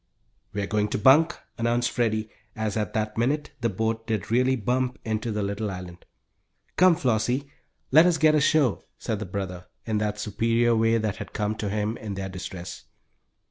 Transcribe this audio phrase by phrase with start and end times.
[0.51, 4.97] "We're going to bunk," announced Freddie, as at that minute the boat did really bump
[5.05, 6.05] into the little island.
[6.75, 7.51] "Come, Flossie,
[7.91, 11.69] let us get ashore," said the brother, in that superior way that had come to
[11.69, 12.85] him in their distress.